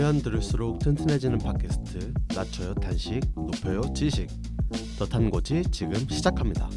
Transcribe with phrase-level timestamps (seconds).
[0.00, 4.28] 들으면 들을수록 튼튼해지는 팟캐스트 낮춰요 단식 높여요 지식
[4.98, 6.70] 더 탄고지 지금 시작합니다.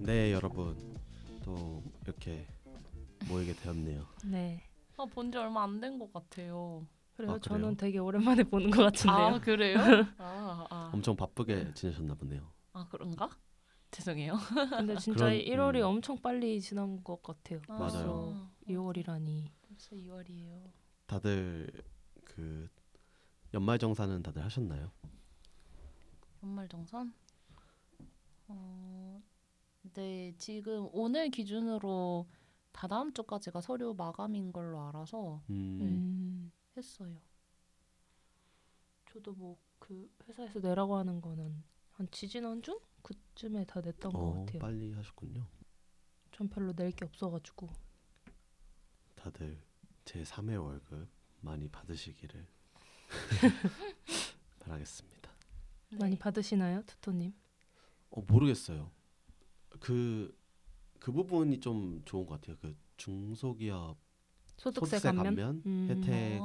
[0.00, 0.76] 네 여러분
[1.44, 2.46] 또 이렇게
[3.28, 4.06] 모이게 되었네요.
[4.24, 4.62] 네.
[4.96, 6.86] 아, 본지 얼마 안 된 것 같아요.
[7.16, 7.32] 그래요?
[7.32, 7.40] 아, 그래요?
[7.40, 9.26] 저는 되게 오랜만에 보는 것 같은데요.
[9.26, 9.78] 아 그래요?
[10.18, 10.37] 아,
[10.88, 12.50] 아, 엄청 바쁘게 지내셨나 보네요.
[12.72, 13.28] 아 그런가?
[13.90, 14.34] 죄송해요.
[14.70, 15.86] 근데 진짜 그런- 1월이 음.
[15.86, 17.60] 엄청 빨리 지난 것 같아요.
[17.68, 18.32] 맞아요.
[18.34, 19.50] 아, 2월이라니.
[19.66, 20.70] 벌써 2월이에요.
[21.06, 21.70] 다들
[22.24, 22.68] 그
[23.54, 24.90] 연말 정산은 다들 하셨나요?
[26.42, 27.12] 연말 정산?
[28.48, 29.22] 어,
[29.94, 32.26] 네 지금 오늘 기준으로
[32.72, 36.52] 다 다음 주까지가 서류 마감인 걸로 알아서 음, 음.
[36.76, 37.20] 했어요.
[39.12, 44.58] 저도 뭐 그 회사에서 내라고 하는 거는 한 지지난주 그쯤에 다 냈던 것 어, 같아요.
[44.60, 45.46] 빨리 하셨군요.
[46.32, 47.68] 전 별로 낼 게 없어가지고.
[49.14, 49.58] 다들
[50.04, 51.08] 제 3회 월급
[51.40, 52.46] 많이 받으시기를
[54.60, 55.30] 바라겠습니다.
[55.98, 56.18] 많이 네.
[56.18, 57.32] 받으시나요, 투토님?
[58.10, 58.90] 어 모르겠어요.
[59.80, 60.36] 그그
[61.00, 62.56] 부분이 좀 좋은 것 같아요.
[62.60, 63.98] 그 중소기업
[64.56, 65.24] 소득세, 소득세 감면?
[65.24, 65.86] 감면 음.
[65.88, 66.40] 혜택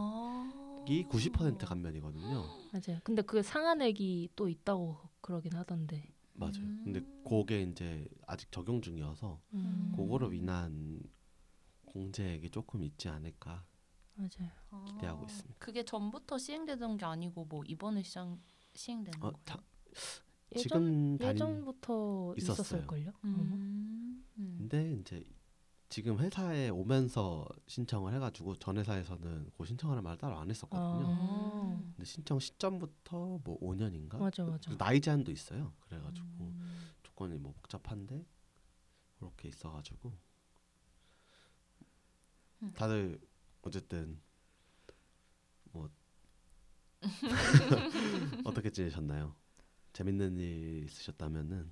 [0.87, 1.09] 이 아.
[1.09, 2.43] 90% 감면이거든요.
[2.71, 2.99] 맞아요.
[3.03, 6.13] 근데 그 상한액이 또 있다고 그러긴 하던데.
[6.33, 6.53] 맞아요.
[6.83, 7.23] 근데 음.
[7.27, 9.93] 그게 이제 아직 적용 중이어서 음.
[9.95, 11.01] 그거로 인한
[11.85, 13.63] 공제액이 조금 있지 않을까
[14.15, 14.51] 맞아요.
[14.71, 15.55] 아, 기대하고 있습니다.
[15.59, 18.39] 그게 전부터 시행되던 게 아니고 뭐 이번에 시행
[18.73, 19.35] 시행되는 어, 거예요?
[19.45, 19.61] 다,
[20.55, 22.63] 예전 지금 예전부터 있었어요.
[22.63, 23.11] 있었을걸요?
[23.25, 24.25] 음.
[24.37, 24.55] 음.
[24.57, 25.23] 근데 이제
[25.93, 31.05] 지금 회사에 오면서 신청을 해가지고 전 회사에서는 그 신청하는 말 따로 안 했었거든요.
[31.07, 31.83] 아.
[31.95, 34.17] 근데 신청 시점부터 뭐 5년인가?
[34.17, 34.71] 맞아 맞아.
[34.71, 35.71] 그 나이 제한도 있어요.
[35.81, 36.89] 그래가지고 음.
[37.03, 38.25] 조건이 뭐 복잡한데
[39.19, 40.17] 그렇게 있어가지고
[42.63, 42.73] 음.
[42.73, 43.21] 다들
[43.61, 44.19] 어쨌든
[45.65, 45.91] 뭐
[48.45, 49.35] 어떻게 지내셨나요?
[49.93, 51.71] 재밌는 일 있으셨다면은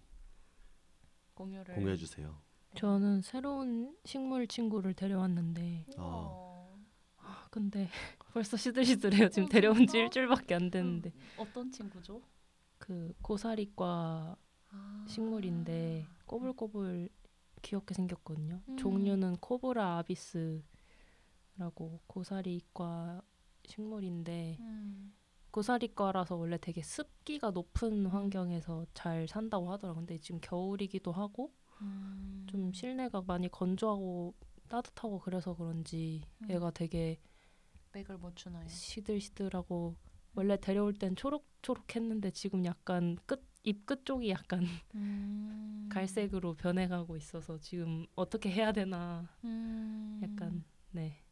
[1.34, 2.40] 공유를 공유해 주세요.
[2.76, 6.78] 저는 새로운 식물 친구를 데려왔는데 어.
[7.18, 7.88] 아, 근데
[8.34, 9.30] 벌써 시들시들해요.
[9.30, 12.22] 지금 데려온 지 일주일밖에 안 됐는데 음, 어떤 친구죠?
[12.78, 14.36] 그 고사리과
[14.70, 15.06] 아.
[15.08, 17.10] 식물인데 꼬불꼬불
[17.62, 18.62] 귀엽게 생겼거든요.
[18.68, 18.78] 음.
[18.78, 20.64] 종류는 코브라 아비스라고
[22.08, 23.22] 고사리과
[23.66, 25.14] 식물인데 음.
[25.52, 30.06] 고사리과라서 원래 되게 습기가 높은 환경에서 잘 산다고 하더라고요.
[30.06, 32.46] 근데 지금 겨울이기도 하고 음.
[32.50, 34.34] 좀 실내가 많이 건조하고
[34.68, 36.50] 따뜻하고 그래서 그런지 음.
[36.50, 37.20] 얘가 되게
[37.94, 38.68] 맥을 못 추나요?
[38.68, 39.96] 시들시들하고
[40.34, 44.62] 원래 데려올 땐 초록초록했는데 지금 약간 끝 입끝 쪽이 약간
[44.96, 45.88] 음.
[45.92, 50.20] 갈색으로 변해가고 있어서 지금 어떻게 해야 되나 음.
[50.24, 51.24] 약간 네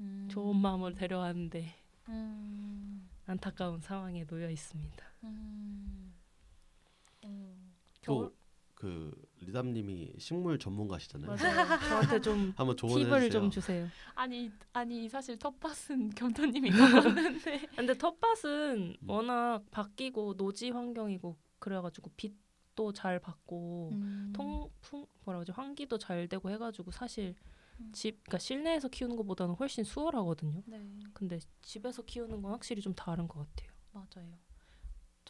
[0.00, 0.28] 음.
[0.30, 1.74] 좋은 마음으로 데려왔는데
[2.08, 3.08] 음.
[3.26, 5.04] 안타까운 상황에 놓여 있습니다.
[5.24, 6.14] 음.
[7.24, 7.74] 음.
[8.02, 8.32] 겨울
[8.74, 11.28] 또그 리담님이 식물 전문가시잖아요.
[11.28, 11.78] 맞아요.
[11.80, 13.30] 저한테 좀 한번 조언해 팁을 주세요.
[13.30, 13.88] 좀 주세요.
[14.14, 19.10] 아니 아니 사실 텃밭은 겸터님이 나왔는데 근데 텃밭은 음.
[19.10, 24.32] 워낙 바뀌고 노지 환경이고 그래가지고 빛도 잘 받고 음.
[24.34, 27.34] 통풍 뭐라 그러지 환기도 잘 되고 해가지고 사실
[27.80, 27.90] 음.
[27.92, 30.62] 집 그러니까 실내에서 키우는 것보다는 훨씬 수월하거든요.
[30.66, 30.80] 네
[31.12, 33.70] 근데 집에서 키우는 건 확실히 좀 다른 것 같아요.
[33.92, 34.45] 맞아요.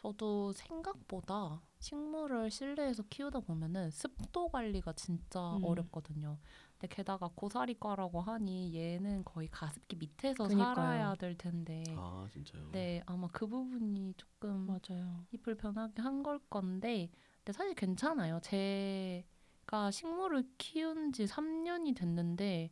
[0.06, 5.64] 저도 생각보다 식물을 실내에서 키우다 보면은 습도 관리가 진짜 음.
[5.64, 6.38] 어렵거든요.
[6.78, 10.74] 근데 게다가 고사리과라고 하니 얘는 거의 가습기 밑에서 그니까요.
[10.74, 11.82] 살아야 될 텐데.
[11.96, 12.70] 아 진짜요?
[12.72, 15.24] 네, 아마 그 부분이 조금 맞아요.
[15.32, 18.40] 잎을 변하게 한 걸 건데, 근데 사실 괜찮아요.
[18.42, 22.70] 제가 식물을 키운 지 3년이 됐는데,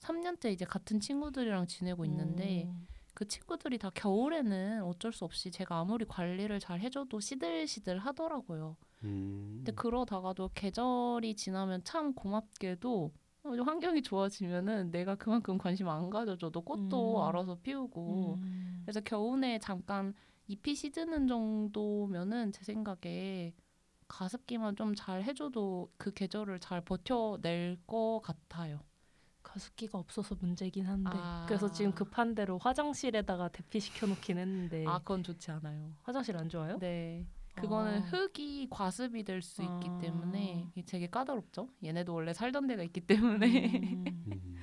[0.00, 2.86] 3년째 이제 같은 친구들이랑 지내고 있는데, 음.
[3.14, 8.76] 그 친구들이 다 겨울에는 어쩔 수 없이 제가 아무리 관리를 잘 해줘도 시들시들 하더라고요.
[9.04, 9.54] 음.
[9.58, 13.12] 근데 그러다가도 계절이 지나면 참 고맙게도
[13.44, 17.28] 어, 환경이 좋아지면은 내가 그만큼 관심 안 가져줘도 꽃도 음.
[17.28, 18.82] 알아서 피우고 음.
[18.84, 20.14] 그래서 겨우내 잠깐
[20.48, 23.54] 잎이 시드는 정도면은 제 생각에
[24.08, 28.80] 가습기만 좀 잘 해줘도 그 계절을 잘 버텨낼 것 같아요.
[29.44, 31.44] 가습기가 없어서 문제긴 한데 아.
[31.46, 35.92] 그래서 지금 급한 대로 화장실에다가 대피시켜 놓긴 했는데 아 그건 좋지 않아요.
[36.02, 36.78] 화장실 안 좋아요?
[36.80, 37.24] 네.
[37.54, 38.06] 그거는 아.
[38.06, 39.98] 흙이 과습이 될 수 있기 아.
[39.98, 41.68] 때문에 되게 까다롭죠.
[41.84, 43.46] 얘네도 원래 살던 데가 있기 때문에
[43.78, 44.04] 음.
[44.32, 44.56] 음.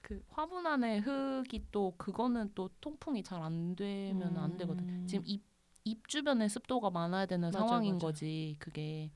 [0.00, 4.86] 그 화분 안에 흙이 또 그거는 또 통풍이 잘 안 되면 안 되거든.
[4.88, 5.06] 음.
[5.06, 8.06] 지금 잎입 주변에 습도가 많아야 되는 맞아, 상황인 맞아.
[8.08, 9.12] 거지 그게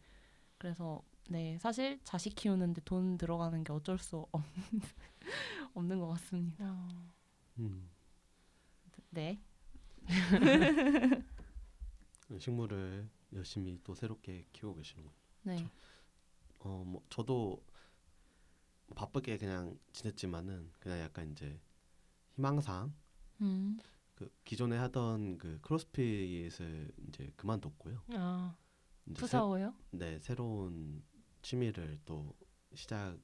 [0.58, 4.42] 그래서 네 사실 자식 키우는데 돈 들어가는 게 어쩔 수 없,
[5.74, 6.64] 없는 것 같습니다.
[6.66, 7.12] 아,
[7.58, 7.90] 음,
[9.10, 9.38] 네.
[12.38, 15.14] 식물을 열심히 또 새롭게 키우고 계시는군요.
[15.42, 15.66] 네.
[16.60, 17.62] 어, 뭐 저도
[18.94, 21.60] 바쁘게 그냥 지냈지만은 그냥 약간 이제
[22.36, 22.94] 희망상
[23.42, 23.78] 음.
[24.14, 28.02] 그 기존에 하던 그 크로스핏을 이제 그만뒀고요.
[28.14, 28.56] 아
[29.06, 29.26] 이제?
[29.26, 29.38] 새,
[29.90, 31.02] 네 새로운
[31.42, 32.34] 취미를 또
[32.74, 33.16] 시작에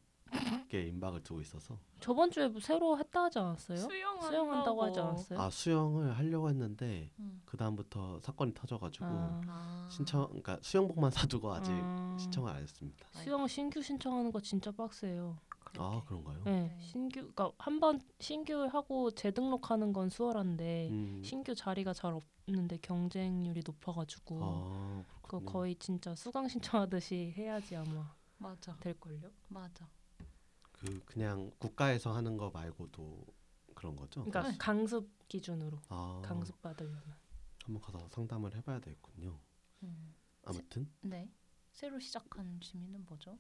[0.89, 3.79] 임박을 두고 있어서 저번 주에 뭐 새로 했다 하지 않았어요?
[3.79, 5.41] 수영 수영한다고 하지 않았어요?
[5.41, 7.43] 아 수영을 하려고 했는데 음.
[7.45, 9.41] 그 다음부터 사건이 터져가지고 아.
[9.47, 9.89] 아.
[9.91, 13.07] 신청 그러니까 수영복만 사두고 아직 아, 신청을 안 했습니다.
[13.13, 15.39] 수영 신규 신청하는 거 진짜 빡세요.
[15.83, 16.43] 아 그런가요?
[16.45, 16.79] 네, 네.
[16.81, 22.13] 신규 그러니까 한 번 신규 하고 재등록하는 건 수월한데 음, 신규 자리가 잘
[22.47, 25.53] 없는데 경쟁률이 높아가지고 아 그거 그렇군요.
[25.53, 28.77] 거의 진짜 수강 신청하듯이 해야지 아마 맞아.
[28.81, 29.31] 될 걸요.
[29.49, 29.89] 맞아.
[30.73, 33.25] 그 그냥 국가에서 하는 거 말고도
[33.75, 34.25] 그런 거죠?
[34.25, 34.59] 그러니까 네.
[34.59, 37.03] 강습 기준으로 아, 강습 받으려면.
[37.65, 39.39] 한번 가서 상담을 해봐야 되겠군요.
[39.83, 40.15] 음.
[40.45, 41.31] 아무튼 네.
[41.73, 43.39] 새로 시작한 취미는 뭐죠?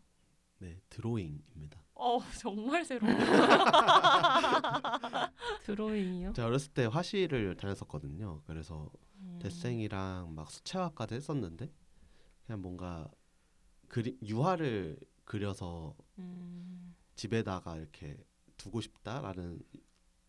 [0.64, 1.84] 네 드로잉입니다.
[1.94, 3.06] 어 정말 새로.
[5.64, 6.32] 드로잉이요?
[6.32, 8.40] 제가 어렸을 때 화실을 다녔었거든요.
[8.46, 9.38] 그래서 음.
[9.42, 11.70] 데생이랑 막 수채화까지 했었는데
[12.46, 13.10] 그냥 뭔가
[13.88, 16.96] 그리 유화를 그려서 음.
[17.14, 18.16] 집에다가 이렇게
[18.56, 19.60] 두고 싶다라는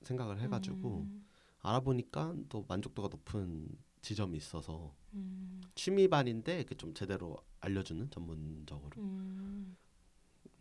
[0.01, 1.25] 생각을 해가지고 음.
[1.61, 3.69] 알아보니까 또 만족도가 높은
[4.01, 5.61] 지점이 있어서 음.
[5.75, 9.77] 취미반인데 이렇게 좀 제대로 알려주는 전문적으로 음.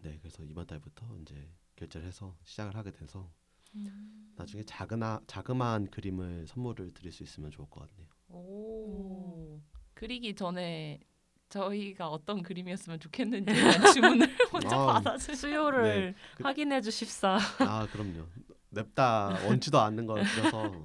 [0.05, 3.31] 네 그래서 이번 달부터 이제 결제를 해서 시작을 하게 돼서
[3.75, 4.33] 음.
[4.37, 8.07] 나중에 작은아 자그마한 그림을 선물을 드릴 수 있으면 좋을 것 같네요.
[8.29, 9.59] 오.
[9.95, 11.01] 그리기 전에
[11.49, 13.51] 저희가 어떤 그림이었으면 좋겠는지
[13.95, 15.35] 주문을 먼저 아, 받아주.
[15.35, 17.39] 수요를 네, 그- 확인해 주십사.
[17.61, 18.27] 아 그럼요.
[18.69, 20.85] 냅다 원치도 않는 걸 그려서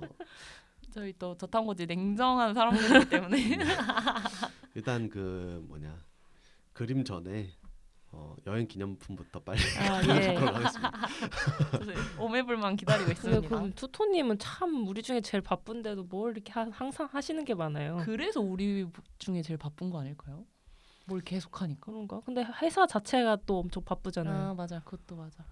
[0.91, 3.57] 저희 또 저탄고지 냉정한 사람들이기 때문에
[4.75, 5.97] 일단 그 뭐냐
[6.71, 7.49] 그림 전에
[8.11, 10.35] 어, 여행 기념품부터 빨리 아 예.
[10.35, 10.91] 하겠습니다.
[12.19, 13.47] 오매불만 기다리고 있습니다.
[13.47, 18.01] 그 투토님은 참 우리 중에 제일 바쁜데도 뭘 이렇게 하, 항상 하시는 게 많아요.
[18.03, 18.87] 그래서 우리
[19.19, 20.45] 중에 제일 바쁜 거 아닐까요?
[21.05, 21.91] 뭘 계속 하니까.
[21.91, 22.21] 그런가?
[22.21, 24.49] 근데 회사 자체가 또 엄청 바쁘잖아요.
[24.49, 25.43] 아 맞아, 그것도 맞아.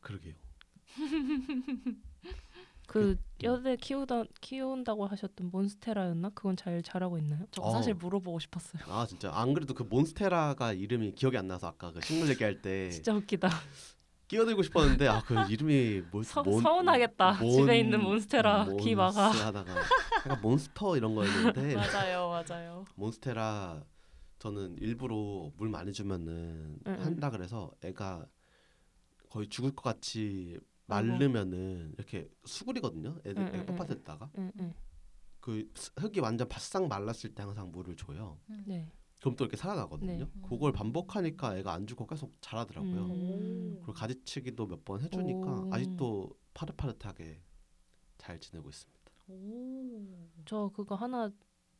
[0.00, 0.34] 그러게요.
[2.88, 6.30] 그 여대 키우다 키운다고 하셨던 몬스테라였나?
[6.30, 7.44] 그건 잘 자라고 있나요?
[7.50, 7.72] 저거 어.
[7.72, 8.82] 사실 물어보고 싶었어요.
[8.86, 12.88] 아 진짜 안 그래도 그 몬스테라가 이름이 기억이 안 나서 아까 그 식물 얘기할 때
[12.90, 13.50] 진짜 웃기다.
[14.28, 17.42] 끼어들고 싶었는데 아 그 이름이 뭐 서, 몬- 서운하겠다.
[17.42, 18.64] 몬- 집에 있는 몬스테라.
[18.64, 19.74] 몬스 하다가
[20.26, 22.84] 약간 몬스터 이런 거였는데 맞아요, 맞아요.
[22.94, 23.84] 몬스테라
[24.38, 27.04] 저는 일부러 물 많이 주면은 응, 응.
[27.04, 28.24] 한다 그래서 애가
[29.28, 30.58] 거의 죽을 것 같이
[30.88, 33.18] 마르면은 이렇게 수그리거든요.
[33.26, 34.74] 애들 응, 응, 텃밭에다가 응, 응.
[35.40, 38.38] 그 스- 흙이 완전 바싹 말랐을 때 항상 물을 줘요.
[38.66, 38.90] 네.
[39.20, 40.24] 그럼 또 이렇게 살아나거든요.
[40.24, 40.30] 네.
[40.42, 43.06] 그걸 반복하니까 애가 안 죽고 계속 자라더라고요.
[43.06, 43.74] 음.
[43.80, 45.68] 그리고 가지치기도 몇 번 해주니까 오.
[45.72, 47.42] 아직도 파릇파릇하게
[48.18, 48.98] 잘 지내고 있습니다.
[49.28, 50.28] 오.
[50.46, 51.30] 저 그거 하나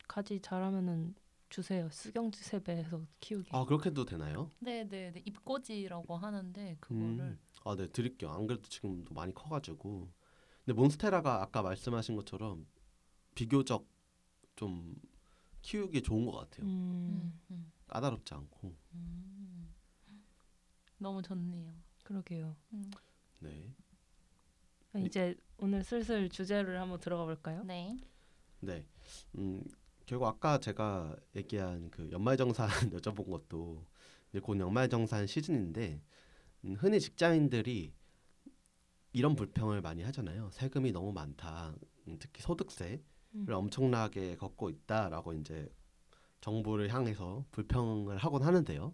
[0.07, 1.15] 가지 자라면은
[1.49, 1.89] 주세요.
[1.89, 3.49] 수경지 세배해서 키우기.
[3.53, 4.51] 아 그렇게도 되나요?
[4.59, 5.21] 네, 네, 네.
[5.25, 7.39] 입꼬지라고 하는데 그거를 음.
[7.63, 8.31] 아, 네, 드릴게요.
[8.31, 10.09] 안 그래도 지금도 많이 커가지고.
[10.65, 12.65] 근데 몬스테라가 아까 말씀하신 것처럼
[13.35, 13.87] 비교적
[14.55, 14.95] 좀
[15.61, 16.65] 키우기 좋은 것 같아요.
[16.65, 16.69] 음.
[16.69, 18.75] 음, 음, 까다롭지 않고.
[18.93, 19.73] 음.
[20.97, 21.73] 너무 좋네요.
[22.03, 22.55] 그러게요.
[22.73, 22.91] 음.
[23.39, 23.73] 네,
[24.93, 27.63] 아, 이제 오늘 슬슬 주제를 한번 들어가 볼까요?
[27.63, 27.97] 네.
[28.59, 28.85] 네.
[29.37, 29.63] 음,
[30.05, 32.67] 결국 아까 제가 얘기한 그 연말정산
[32.99, 33.85] 여쭤본 것도
[34.29, 36.01] 이제 곧 연말정산 시즌인데 음,
[36.63, 37.93] 흔히 직장인들이
[39.13, 40.49] 이런 불평을 많이 하잖아요.
[40.51, 41.73] 세금이 너무 많다.
[42.07, 43.01] 음, 특히 소득세를
[43.35, 43.45] 음.
[43.49, 45.69] 엄청나게 걷고 있다라고 이제
[46.41, 48.93] 정부를 향해서 불평을 하곤 하는데요.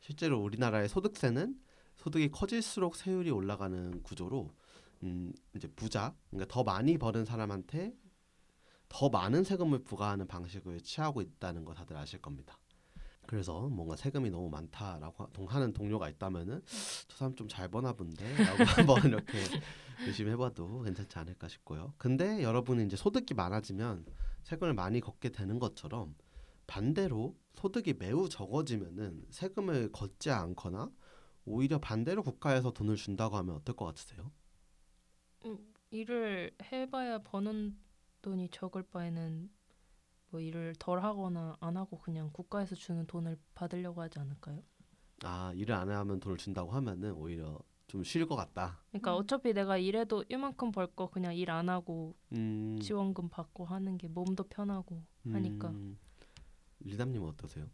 [0.00, 1.58] 실제로 우리나라의 소득세는
[1.96, 4.50] 소득이 커질수록 세율이 올라가는 구조로
[5.02, 7.94] 음, 이제 부자, 그러니까 더 많이 버는 사람한테
[8.88, 12.58] 더 많은 세금을 부과하는 방식을 취하고 있다는 거 다들 아실 겁니다.
[13.26, 16.62] 그래서 뭔가 세금이 너무 많다라고 하는 동료가 있다면은
[17.08, 19.38] 저 사람 좀 잘 버나 본데라고 한번 이렇게
[20.06, 21.94] 열심히 해봐도 괜찮지 않을까 싶고요.
[21.98, 24.04] 근데 여러분이 이제 소득이 많아지면
[24.42, 26.14] 세금을 많이 걷게 되는 것처럼
[26.66, 30.90] 반대로 소득이 매우 적어지면은 세금을 걷지 않거나
[31.46, 34.30] 오히려 반대로 국가에서 돈을 준다고 하면 어떨 것 같으세요?
[35.90, 37.78] 일을 해봐야 버는
[38.22, 39.50] 돈이 적을 바에는
[40.34, 44.60] 뭐 일을 덜 하거나 안 하고 그냥 국가에서 주는 돈을 받으려고 하지 않을까요?
[45.22, 48.80] 아 일을 안 하면 돈을 준다고 하면은 오히려 좀 쉴 것 같다.
[48.90, 49.20] 그러니까 음.
[49.20, 54.08] 어차피 내가 일해도 이만큼 벌 거 그냥 일 안 하고 음, 지원금 받고 하는 게
[54.08, 55.68] 몸도 편하고 하니까.
[55.70, 55.96] 음,
[56.80, 57.66] 리담님은 어떠세요?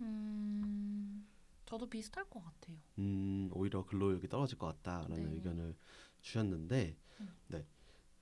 [0.00, 1.24] 음,
[1.66, 2.76] 저도 비슷할 것 같아요.
[2.98, 5.34] 음, 오히려 근로력이 떨어질 것 같다라는 네.
[5.36, 5.76] 의견을
[6.20, 7.28] 주셨는데, 음.
[7.46, 7.64] 네,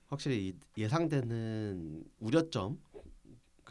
[0.07, 2.79] 확실히 이 예상되는 우려점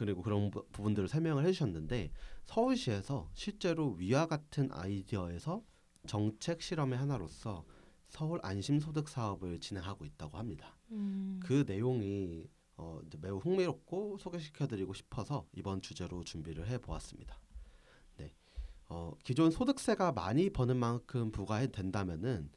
[0.00, 2.10] 그리고 그런 부- 부분들을 설명을 해주셨는데
[2.46, 5.62] 서울시에서 실제로 위와 같은 아이디어에서
[6.06, 7.66] 정책 실험의 하나로서
[8.08, 10.78] 서울 안심소득 사업을 진행하고 있다고 합니다.
[10.90, 11.38] 음.
[11.42, 17.38] 그 내용이 어, 매우 흥미롭고 소개시켜드리고 싶어서 이번 주제로 준비를 해보았습니다.
[18.16, 18.32] 네,
[18.88, 22.50] 어, 기존 소득세가 많이 버는 만큼 부과해도 된다면은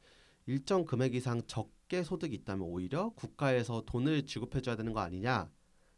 [0.46, 5.50] 일정 금액 이상 적게 소득이 있다면 오히려 국가에서 돈을 지급해줘야 되는 거 아니냐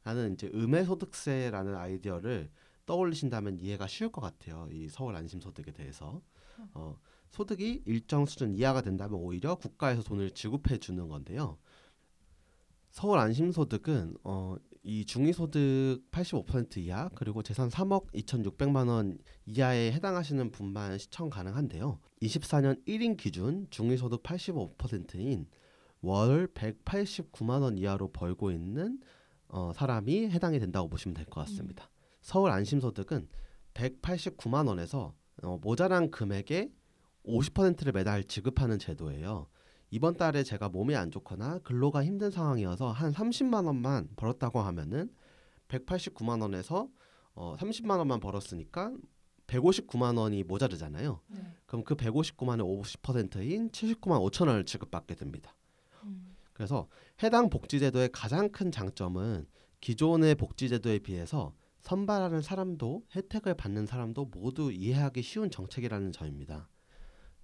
[0.06, 2.48] 라는 이제 음해소득세라는 아이디어를
[2.86, 4.68] 떠올리신다면 이해가 쉬울 것 같아요.
[4.70, 6.22] 이 서울 안심 소득에 대해서
[6.74, 6.96] 어,
[7.30, 11.58] 소득이 일정 수준 이하가 된다면 오히려 국가에서 돈을 지급해 주는 건데요.
[12.92, 19.90] 서울 안심 소득은 어, 이 중위 소득 85% 이하 그리고 재산 3억 2,600만 원 이하에
[19.90, 21.98] 해당하시는 분만 시청 가능한데요.
[22.22, 25.48] 24년 1인 기준 중위 소득 85%인
[26.00, 29.00] 월 189만 원 이하로 벌고 있는
[29.48, 31.88] 어, 사람이 해당이 된다고 보시면 될 것 같습니다.
[32.20, 33.28] 서울 안심소득은
[33.74, 36.72] 189만 원에서 어, 모자란 금액의
[37.26, 39.48] 50%를 매달 지급하는 제도예요.
[39.90, 45.10] 이번 달에 제가 몸이 안 좋거나 근로가 힘든 상황이어서 한 30만 원만 벌었다고 하면은
[45.68, 46.88] 189만 원에서
[47.34, 48.92] 어 30만 원만 벌었으니까
[49.46, 51.20] 159만 원이 모자르잖아요.
[51.28, 51.38] 네.
[51.66, 55.54] 그럼 그 159만의 50%인 79만 5천 원을 지급받게 됩니다.
[56.04, 56.35] 음.
[56.56, 56.88] 그래서
[57.22, 59.46] 해당 복지제도의 가장 큰 장점은
[59.82, 66.70] 기존의 복지제도에 비해서 선발하는 사람도 혜택을 받는 사람도 모두 이해하기 쉬운 정책이라는 점입니다.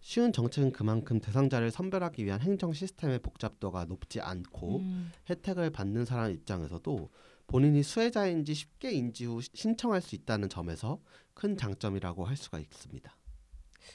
[0.01, 5.13] 쉬운 정책은 그만큼 대상자를 선별하기 위한 행정 시스템의 복잡도가 높지 않고 음.
[5.29, 7.11] 혜택을 받는 사람 입장에서도
[7.47, 11.03] 본인이 수혜자인지 쉽게 인지 후 신청할 수 있다는 점에서
[11.35, 13.15] 큰 장점이라고 할 수가 있습니다.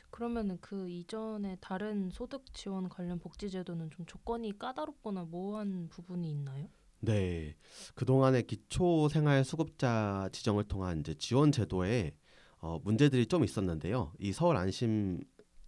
[0.10, 6.68] 그러면은 그 이전에 다른 소득 지원 관련 복지 제도는 좀 조건이 까다롭거나 모호한 부분이 있나요?
[7.00, 7.56] 네,
[7.96, 12.16] 그동안의 기초 생활 수급자 지정을 통한 이제 지원 제도에
[12.60, 14.14] 어, 문제들이 좀 있었는데요.
[14.20, 15.22] 이 서울 안심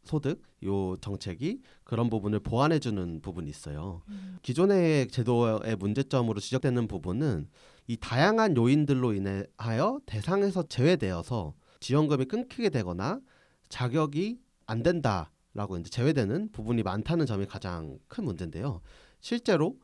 [0.03, 4.01] 소득 요 정책이 그런 부분을 보완해 주는 부분이 있어요.
[4.41, 7.47] 기존의 제도의 문제점으로 지적되는 부분은
[7.87, 13.21] 이 다양한 요인들로 인하여 대상에서 제외되어서 지원금이 끊기게 되거나
[13.69, 18.81] 자격이 안 된다라고 이제 제외되는 부분이 많다는 점이 가장 큰 문제인데요.
[19.21, 19.79] 실제로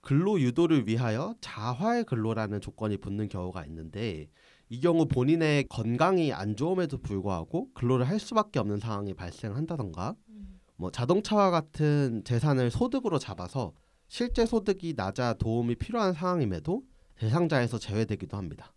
[0.00, 4.28] 근로 유도를 위하여 자활 근로라는 조건이 붙는 경우가 있는데
[4.68, 10.60] 이 경우 본인의 건강이 안 좋음에도 불구하고 근로를 할 수밖에 없는 상황이 발생한다던가 음.
[10.76, 13.72] 뭐 자동차와 같은 재산을 소득으로 잡아서
[14.06, 16.82] 실제 소득이 낮아 도움이 필요한 상황임에도
[17.16, 18.72] 대상자에서 제외되기도 합니다.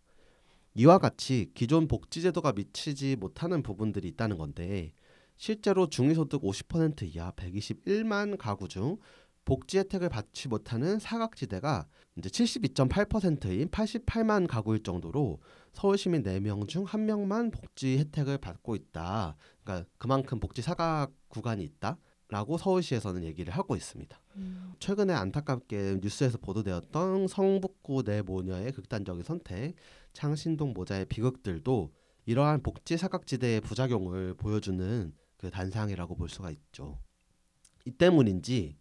[0.74, 4.94] 이와 같이 기존 복지제도가 미치지 못하는 부분들이 있다는 건데
[5.36, 8.98] 실제로 중위소득 50% 이하 121만 가구 중
[9.44, 15.40] 복지 혜택을 받지 못하는 사각지대가 이제 72.8%인 88만 가구일 정도로
[15.74, 19.36] 서울 시민 4명 중 1명만 복지 혜택을 받고 있다.
[19.64, 21.98] 그러니까 그만큼 복지 사각 구간이 있다
[22.32, 24.18] 라고 서울시에서는 얘기를 하고 있습니다.
[24.38, 24.74] 음.
[24.80, 29.76] 최근에 안타깝게 뉴스에서 보도되었던 성북구 내 모녀의 극단적인 선택,
[30.14, 31.92] 창신동 모자의 비극들도
[32.26, 37.00] 이러한 복지 사각지대의 부작용을 보여주는 그 단상이라고 볼 수가 있죠.
[37.86, 38.78] 이 때문인지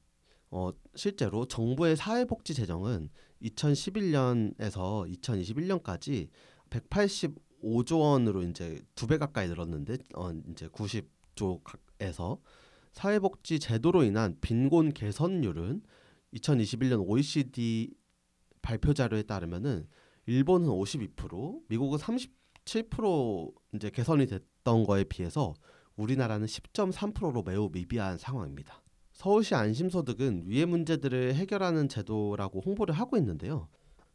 [0.52, 3.10] 어, 실제로 정부의 사회복지 재정은
[3.42, 6.28] 2011년에서 2021년까지
[6.70, 12.38] 185조 원으로 이제 두 배 가까이 늘었는데 어, 이제 90조에서
[12.92, 15.82] 사회복지 제도로 인한 빈곤 개선율은
[16.34, 17.94] 2021년 OECD
[18.62, 19.86] 발표 자료에 따르면은
[20.26, 25.54] 일본은 52%, 미국은 37% 이제 개선이 됐던 거에 비해서
[25.96, 28.82] 우리나라는 10.3%로 매우 미비한 상황입니다.
[29.12, 33.68] 서울시 안심소득은 위의 문제들을 해결하는 제도라고 홍보를 하고 있는데요.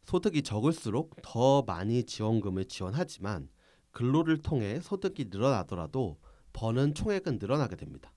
[0.05, 3.49] 소득이 적을수록 더 많이 지원금을 지원하지만
[3.91, 6.17] 근로를 통해 소득이 늘어나더라도
[6.53, 8.14] 버는 총액은 늘어나게 됩니다.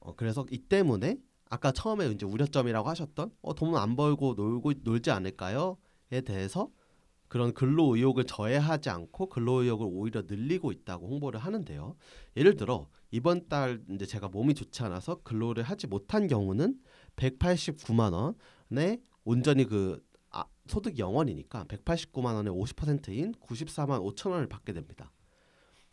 [0.00, 5.10] 어, 그래서 이 때문에 아까 처음에 이제 우려점이라고 하셨던 어, 돈 안 벌고 놀고 놀지
[5.10, 6.70] 않을까요?에 대해서
[7.28, 11.94] 그런 근로 의욕을 저해하지 않고 근로 의욕을 오히려 늘리고 있다고 홍보를 하는데요.
[12.36, 16.76] 예를 들어 이번 달 이제 제가 몸이 좋지 않아서 근로를 하지 못한 경우는
[17.14, 18.34] 189만
[18.70, 25.12] 원에 온전히 그 아, 소득 0원이니까 189만 원의 50%인 94만 5천 원을 받게 됩니다.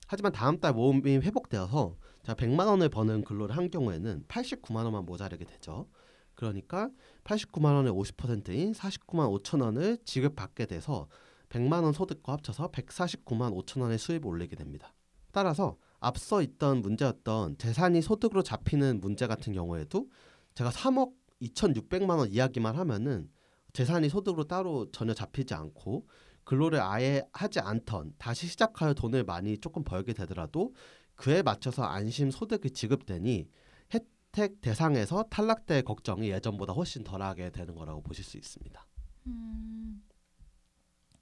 [0.08, 1.98] 하지만 다음 달 모금이 회복되어서
[2.28, 5.88] 자 100만 원을 버는 근로를 한 경우에는 89만 원만 모자르게 되죠.
[6.36, 6.90] 그러니까
[7.24, 11.08] 89만 원의 50%인 49만 5천 원을 지급받게 돼서
[11.48, 14.94] 100만 원 소득과 합쳐서 149만 5천 원의 수입을 올리게 됩니다.
[15.32, 20.10] 따라서 앞서 있던 문제였던 재산이 소득으로 잡히는 문제 같은 경우에도
[20.54, 23.30] 제가 3억 2,600만 원 이야기만 하면은
[23.72, 26.06] 재산이 소득으로 따로 전혀 잡히지 않고
[26.44, 30.74] 근로를 아예 하지 않던 다시 시작하여 돈을 많이 조금 벌게 되더라도
[31.18, 33.50] 그에 맞춰서 안심 소득이 지급되니
[33.94, 38.88] 혜택 대상에서 탈락될 걱정이 예전보다 훨씬 덜하게 되는 거라고 보실 수 있습니다.
[39.28, 40.02] 음,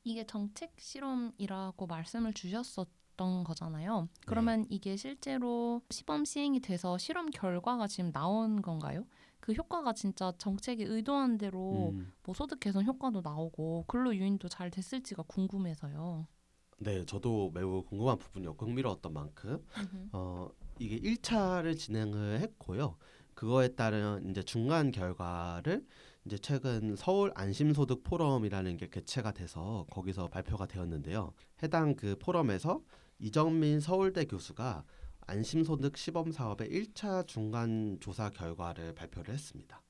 [0.04, 4.08] 이게 정책 실험이라고 말씀을 주셨었던 거잖아요.
[4.26, 9.06] 그러면 이게 실제로 시범 시행이 돼서 실험 결과가 지금 나온 건가요?
[9.40, 14.70] 그 효과가 진짜 정책이 의도한 대로 음, 뭐 소득 개선 효과도 나오고 근로 유인도 잘
[14.72, 16.28] 됐을지가 궁금해서요.
[16.78, 19.66] 네, 저도 매우 궁금한 부분이었고 흥미로웠던 만큼
[20.12, 22.98] 어, 이게 1차를 진행을 했고요.
[23.34, 25.86] 그거에 따른 이제 중간 결과를
[26.26, 31.34] 이제 최근 서울 안심소득 포럼이라는 게 개최가 돼서 거기서 발표가 되었는데요.
[31.64, 32.82] 해당 그 포럼에서
[33.20, 34.84] 이정민 서울대 교수가
[35.28, 39.82] 안심소득 시범 사업의 1차 중간 조사 결과를 발표를 했습니다.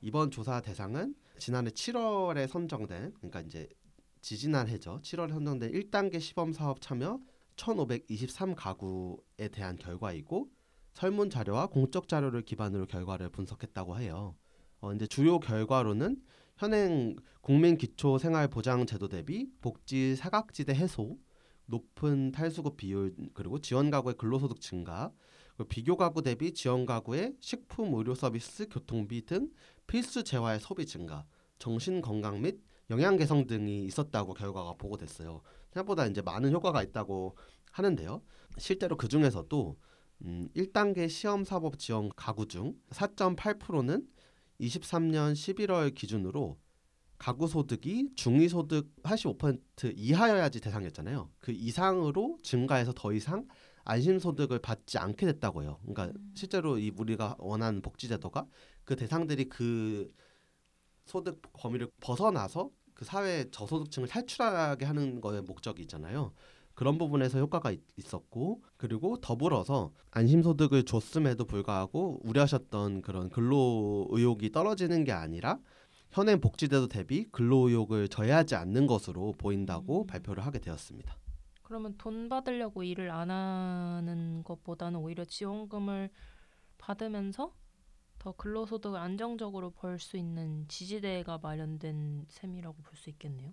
[0.00, 3.68] 이번 조사 대상은 지난해 7월에 선정된 그러니까 이제
[4.26, 4.98] 지지난 해죠.
[5.04, 7.20] 7월에 선정된 1단계 시범 사업 참여
[7.54, 10.50] 1,523가구에 대한 결과이고
[10.94, 14.34] 설문 자료와 공적 자료를 기반으로 결과를 분석했다고 해요.
[14.80, 16.20] 어, 이제 주요 결과로는
[16.56, 21.16] 현행 국민 기초 생활 보장 제도 대비 복지 사각지대 해소,
[21.66, 25.12] 높은 탈수급 비율 그리고 지원 가구의 근로소득 증가,
[25.68, 29.50] 비교 가구 대비 지원 가구의 식품 의료 서비스 교통비 등
[29.86, 31.24] 필수 재화의 소비 증가,
[31.60, 35.42] 정신 건강 및 영양 개선 등이 있었다고 결과가 보고됐어요.
[35.72, 37.36] 생각보다 이제 많은 효과가 있다고
[37.72, 38.22] 하는데요.
[38.58, 39.76] 실제로 그 중에서도
[40.22, 44.06] 음, 1단계 시험 사법 지원 가구 중 4.8%는
[44.60, 46.58] 23년 11월 기준으로
[47.18, 51.30] 가구 소득이 중위 소득 85% 이하여야지 대상이었잖아요.
[51.38, 53.46] 그 이상으로 증가해서 더 이상
[53.84, 55.78] 안심 소득을 받지 않게 됐다고요.
[55.86, 58.46] 그러니까 실제로 이 우리가 원하는 복지 제도가
[58.84, 60.12] 그 대상들이 그
[61.06, 66.32] 소득 범위를 벗어나서 그 사회 저소득층을 탈출하게 하는 거에 목적이 있잖아요.
[66.74, 75.04] 그런 부분에서 효과가 있, 있었고 그리고 더불어서 안심소득을 줬음에도 불구하고 우려하셨던 그런 근로 의욕이 떨어지는
[75.04, 75.58] 게 아니라
[76.10, 80.06] 현행 복지제도 대비 근로 의욕을 저해하지 않는 것으로 보인다고 음.
[80.06, 81.16] 발표를 하게 되었습니다.
[81.62, 86.10] 그러면 돈 받으려고 일을 안 하는 것보다는 오히려 지원금을
[86.78, 87.52] 받으면서
[88.26, 93.52] 더 근로소득을 안정적으로 벌 수 있는 지지대가 마련된 셈이라고 볼 수 있겠네요.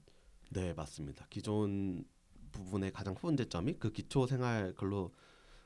[0.49, 1.27] 네, 맞습니다.
[1.29, 2.03] 기존
[2.51, 5.11] 부분의 가장 큰 문제점이 그 기초 생활 근로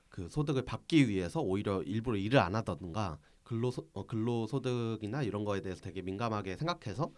[0.10, 5.46] 그 소득을 받기 위해서 오히려 일부러 일을 안 하던가 근로 소, 어, 근로 소득이나 이런
[5.46, 7.12] 거에 대해서 되게 민감하게 생각해서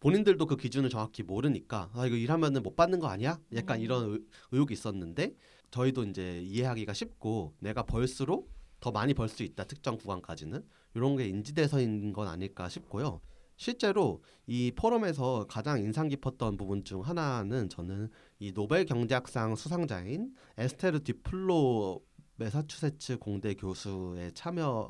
[0.00, 3.40] 본인들도 그 기준을 정확히 모르니까 아 이거 일하면은 못 받는 거 아니야?
[3.54, 3.82] 약간 음.
[3.82, 4.20] 이런 의,
[4.52, 5.34] 의혹이 있었는데
[5.70, 11.26] 저희도 이제 이해하기가 쉽고 내가 벌수록 더 많이 벌 수 있다 특정 구간까지는 이런 게
[11.26, 13.20] 인지돼서인 건 아닐까 싶고요.
[13.56, 21.02] 실제로 이 포럼에서 가장 인상 깊었던 부분 중 하나는 저는 이 노벨 경제학상 수상자인 에스테르
[21.02, 22.02] 디플로
[22.36, 24.88] 메사추세츠 공대 교수의 참여와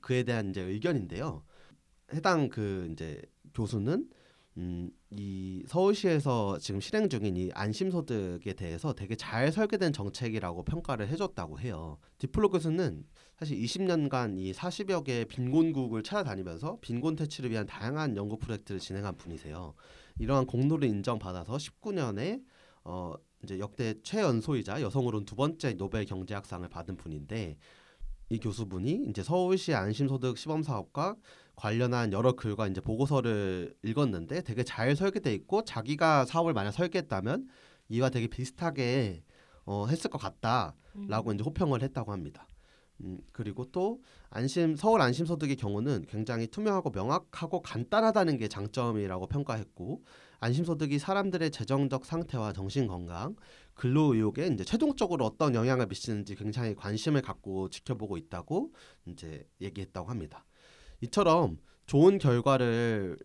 [0.00, 1.42] 그에 대한 이제 의견인데요.
[2.14, 3.20] 해당 그 이제
[3.54, 4.08] 교수는
[4.58, 11.58] 음, 이 서울시에서 지금 실행 중인 이 안심소득에 대해서 되게 잘 설계된 정책이라고 평가를 해줬다고
[11.58, 11.98] 해요.
[12.18, 13.04] 디플로 교수는
[13.42, 19.74] 사실 20년간 이 40여 개의 빈곤국을 찾아다니면서 빈곤 퇴치를 위한 다양한 연구 프로젝트를 진행한 분이세요.
[20.20, 22.40] 이러한 공로를 인정받아서 19년에
[22.84, 27.56] 어 이제 역대 최연소이자 여성으로는 두 번째 노벨 경제학상을 받은 분인데
[28.28, 31.16] 이 교수분이 이제 서울시 안심소득 시범 사업과
[31.56, 37.48] 관련한 여러 글과 이제 보고서를 읽었는데 되게 잘 설계돼 있고 자기가 사업을 만약 설계했다면
[37.88, 39.24] 이와 되게 비슷하게
[39.64, 41.34] 어, 했을 것 같다라고 음.
[41.34, 42.46] 이제 호평을 했다고 합니다.
[43.04, 50.02] 음, 그리고 또 안심 서울 안심 소득의 경우는 굉장히 투명하고 명확하고 간단하다는 게 장점이라고 평가했고
[50.40, 53.36] 안심 소득이 사람들의 재정적 상태와 정신 건강,
[53.74, 58.72] 근로 의욕에 이제 최종적으로 어떤 영향을 미치는지 굉장히 관심을 갖고 지켜보고 있다고
[59.06, 60.44] 이제 얘기했다고 합니다.
[61.00, 63.18] 이처럼 좋은 결과를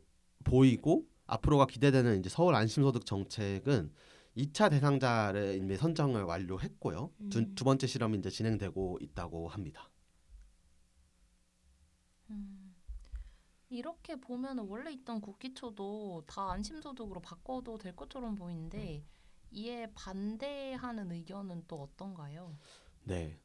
[0.43, 3.91] 보이고 앞으로가 기대되는 이제 서울 안심 소득 정책은
[4.37, 7.11] 2차 대상자를 이미 선정을 완료했고요.
[7.29, 7.55] 두, 음.
[7.55, 9.89] 두 번째 실험이 이제 진행되고 있다고 합니다.
[13.69, 19.03] 이렇게 보면 원래 있던 국기초도 다 안심소득으로 바꿔도 될 것처럼 보이는데
[19.51, 22.55] 이에 반대하는 의견은 또 어떤가요?
[23.03, 23.39] 네.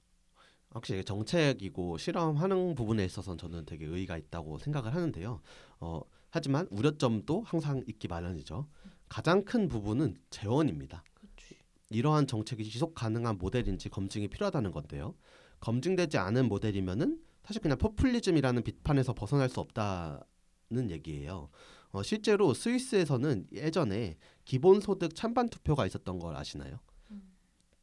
[0.70, 5.40] 확실히 정책이고 실험하는 부분에 있어서는 저는 되게 의의가 있다고 생각을 하는데요.
[5.80, 6.00] 어,
[6.30, 8.66] 하지만 우려점도 항상 있기 마련이죠.
[9.12, 11.04] 가장 큰 부분은 재원입니다.
[11.12, 11.58] 그렇지.
[11.90, 15.14] 이러한 정책이 지속 가능한 모델인지 검증이 필요하다는 건데요.
[15.60, 21.50] 검증되지 않은 모델이면은 사실 그냥 포퓰리즘이라는 비판에서 벗어날 수 없다는 얘기예요.
[21.90, 26.80] 어, 실제로 스위스에서는 예전에 기본소득 찬반 투표가 있었던 걸 아시나요?
[27.10, 27.34] 음.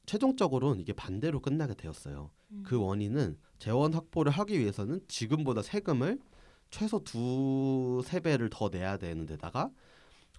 [0.07, 2.31] 최종적으로는 이게 반대로 끝나게 되었어요.
[2.53, 2.63] 음.
[2.65, 6.17] 그 원인은 재원 확보를 하기 위해서는 지금보다 세금을
[6.71, 9.69] 최소 두세 배를 더 내야 되는 데다가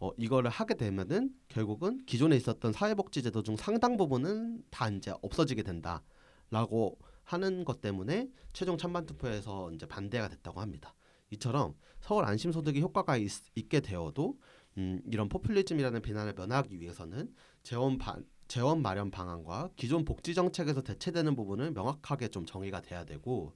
[0.00, 6.98] 어, 이거를 하게 되면은 결국은 기존에 있었던 사회복지제도 중 상당 부분은 다 이제 없어지게 된다라고
[7.22, 10.94] 하는 것 때문에 최종 찬반 투표에서 이제 반대가 됐다고 합니다.
[11.30, 14.38] 이처럼 서울 안심소득이 효과가 있, 있게 되어도
[14.78, 17.32] 음, 이런 포퓰리즘이라는 비난을 면하기 위해서는
[17.62, 23.54] 재원 반 재원 마련 방안과 기존 복지 정책에서 대체되는 부분을 명확하게 좀 정의가 돼야 되고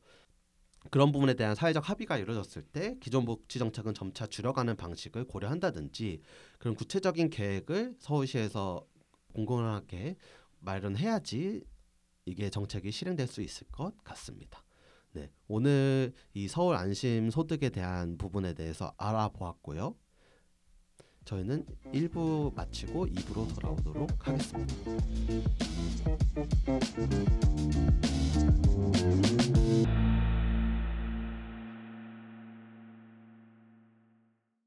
[0.90, 6.20] 그런 부분에 대한 사회적 합의가 이루어졌을 때 기존 복지 정책은 점차 줄여가는 방식을 고려한다든지
[6.58, 8.86] 그런 구체적인 계획을 서울시에서
[9.34, 10.16] 공공하게
[10.60, 11.64] 마련해야지
[12.26, 14.64] 이게 정책이 실행될 수 있을 것 같습니다.
[15.12, 19.94] 네, 오늘 이 서울 안심 소득에 대한 부분에 대해서 알아보았고요.
[21.24, 24.74] 저희는 1부 마치고 2부로 돌아오도록 하겠습니다.